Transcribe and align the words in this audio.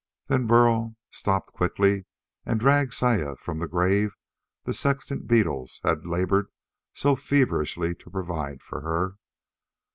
Then 0.29 0.47
Burl 0.47 0.95
stopped 1.11 1.53
quickly, 1.53 2.05
and 2.43 2.59
dragged 2.59 2.91
Saya 2.91 3.35
from 3.35 3.59
the 3.59 3.67
grave 3.67 4.15
the 4.63 4.73
sexton 4.73 5.27
beetles 5.27 5.79
had 5.83 6.07
labored 6.07 6.47
so 6.91 7.15
feverishly 7.15 7.93
to 7.93 8.09
provide 8.09 8.63
for 8.63 8.81
her. 8.81 9.17